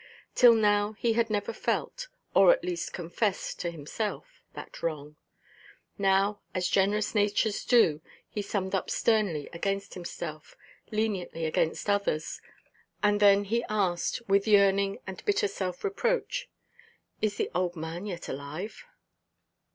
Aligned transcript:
Till 0.33 0.55
now 0.55 0.93
he 0.93 1.13
had 1.13 1.29
never 1.29 1.53
felt, 1.53 2.07
or 2.33 2.51
at 2.51 2.63
least 2.63 2.91
confessed 2.91 3.59
to 3.59 3.69
himself, 3.69 4.41
that 4.55 4.81
wrong. 4.81 5.15
Now, 5.95 6.41
as 6.55 6.67
generous 6.67 7.13
natures 7.13 7.63
do, 7.63 8.01
he 8.27 8.41
summed 8.41 8.73
up 8.73 8.89
sternly 8.89 9.47
against 9.53 9.93
himself, 9.93 10.57
leniently 10.91 11.45
against 11.45 11.87
others. 11.87 12.41
And 13.03 13.19
then 13.19 13.43
he 13.43 13.63
asked, 13.69 14.23
with 14.27 14.47
yearning 14.47 14.97
and 15.05 15.23
bitter 15.23 15.47
self–reproach, 15.47 16.49
"Is 17.21 17.37
the 17.37 17.51
old 17.53 17.75
man 17.75 18.07
yet 18.07 18.27
alive?" 18.27 18.85